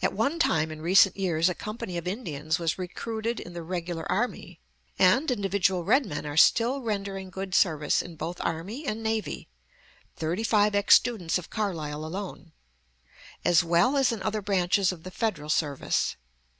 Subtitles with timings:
[0.00, 4.10] At one time in recent years a company of Indians was recruited in the regular
[4.10, 4.60] army,
[4.98, 9.50] and individual red men are still rendering good service in both army and navy
[10.16, 12.52] (thirty five ex students of Carlisle alone),
[13.44, 16.16] as well as in other branches of the Federal service.